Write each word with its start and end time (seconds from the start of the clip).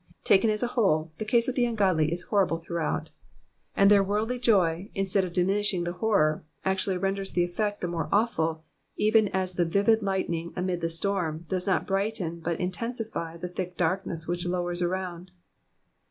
Taken 0.23 0.49
as 0.49 0.63
a 0.63 0.67
whole, 0.73 1.11
the 1.19 1.25
case 1.25 1.47
of 1.47 1.53
the 1.53 1.65
ungodly 1.67 2.11
is 2.11 2.23
horrible 2.23 2.57
throughout; 2.57 3.11
and 3.75 3.91
their 3.91 4.03
worldly 4.03 4.39
joy 4.39 4.89
instead 4.95 5.23
of 5.23 5.31
diminishing 5.31 5.83
the 5.83 5.91
horror, 5.93 6.43
actually 6.65 6.97
renders 6.97 7.33
the 7.33 7.43
effect 7.43 7.81
the 7.81 7.87
more 7.87 8.09
awful, 8.11 8.63
even 8.95 9.27
as 9.27 9.53
the 9.53 9.63
vivid 9.63 10.01
lightning 10.01 10.53
amid 10.55 10.81
the 10.81 10.89
storm 10.89 11.45
does 11.49 11.67
not 11.67 11.85
brighten 11.85 12.39
but 12.39 12.59
intensify 12.59 13.37
the 13.37 13.47
thick 13.47 13.77
dark 13.77 14.03
ness 14.07 14.27
which 14.27 14.43
lowers 14.47 14.81
around. 14.81 15.29